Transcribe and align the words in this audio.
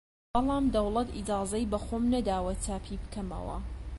بەڵام 0.33 0.65
دەوڵەت 0.75 1.09
ئیجازەی 1.17 1.69
بە 1.71 1.79
خۆم 1.85 2.03
نەداوە 2.13 2.53
چاپی 2.63 2.97
بکەمەوە! 3.03 3.57